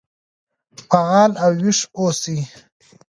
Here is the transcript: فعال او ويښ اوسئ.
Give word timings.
فعال 0.89 1.31
او 1.45 1.51
ويښ 1.63 1.79
اوسئ. 1.97 2.37